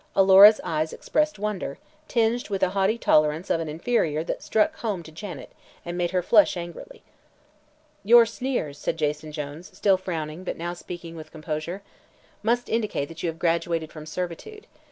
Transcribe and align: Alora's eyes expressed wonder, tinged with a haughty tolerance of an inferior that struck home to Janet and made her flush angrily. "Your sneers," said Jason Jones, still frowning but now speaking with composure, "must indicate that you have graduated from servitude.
Alora's 0.15 0.59
eyes 0.63 0.93
expressed 0.93 1.37
wonder, 1.37 1.77
tinged 2.07 2.49
with 2.49 2.63
a 2.63 2.69
haughty 2.71 2.97
tolerance 2.97 3.51
of 3.51 3.59
an 3.59 3.69
inferior 3.69 4.23
that 4.23 4.41
struck 4.41 4.75
home 4.77 5.03
to 5.03 5.11
Janet 5.11 5.51
and 5.85 5.95
made 5.95 6.09
her 6.09 6.23
flush 6.23 6.57
angrily. 6.57 7.03
"Your 8.03 8.25
sneers," 8.25 8.79
said 8.79 8.97
Jason 8.97 9.31
Jones, 9.31 9.69
still 9.77 9.97
frowning 9.97 10.43
but 10.43 10.57
now 10.57 10.73
speaking 10.73 11.15
with 11.15 11.29
composure, 11.31 11.83
"must 12.41 12.67
indicate 12.67 13.09
that 13.09 13.21
you 13.21 13.29
have 13.29 13.37
graduated 13.37 13.91
from 13.91 14.07
servitude. 14.07 14.65